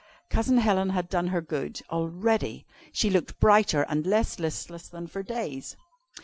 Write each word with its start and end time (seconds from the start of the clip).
Cousin 0.31 0.57
Helen 0.57 0.89
had 0.89 1.09
done 1.09 1.27
her 1.27 1.41
good, 1.41 1.79
already. 1.91 2.65
She 2.91 3.11
looked 3.11 3.39
brighter 3.39 3.83
and 3.83 4.03
less 4.03 4.39
listless 4.39 4.87
than 4.87 5.05
for 5.05 5.21
days. 5.21 5.77